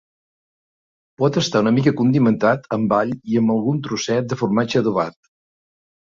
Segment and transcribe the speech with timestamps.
[1.21, 5.17] Pot estar una mica condimentat amb all i amb algun trosset de formatge adobat.